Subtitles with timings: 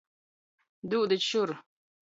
[0.95, 1.57] Dūdit šur!